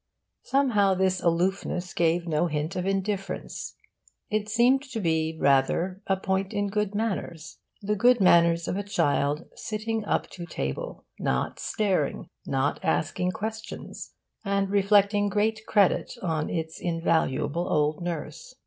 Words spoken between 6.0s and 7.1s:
a point in good